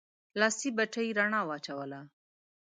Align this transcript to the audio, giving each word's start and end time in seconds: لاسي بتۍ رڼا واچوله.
لاسي 0.39 0.69
بتۍ 0.77 1.07
رڼا 1.17 1.41
واچوله. 1.49 2.01